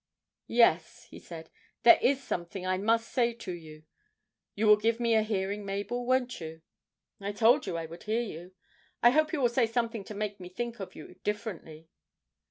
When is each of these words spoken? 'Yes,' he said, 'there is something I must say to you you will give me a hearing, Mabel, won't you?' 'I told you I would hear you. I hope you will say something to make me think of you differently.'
'Yes,' 0.47 1.03
he 1.11 1.19
said, 1.19 1.51
'there 1.83 1.99
is 2.01 2.23
something 2.23 2.65
I 2.65 2.79
must 2.79 3.07
say 3.11 3.33
to 3.33 3.51
you 3.51 3.83
you 4.55 4.65
will 4.65 4.75
give 4.75 4.99
me 4.99 5.13
a 5.13 5.21
hearing, 5.21 5.63
Mabel, 5.63 6.07
won't 6.07 6.41
you?' 6.41 6.63
'I 7.19 7.33
told 7.33 7.67
you 7.67 7.77
I 7.77 7.85
would 7.85 8.01
hear 8.05 8.23
you. 8.23 8.51
I 9.03 9.11
hope 9.11 9.31
you 9.31 9.39
will 9.39 9.47
say 9.47 9.67
something 9.67 10.03
to 10.05 10.15
make 10.15 10.39
me 10.39 10.49
think 10.49 10.79
of 10.79 10.95
you 10.95 11.17
differently.' 11.23 11.87